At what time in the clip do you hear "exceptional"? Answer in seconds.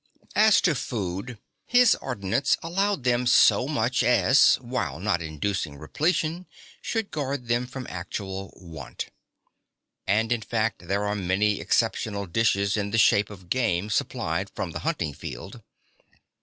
11.61-12.21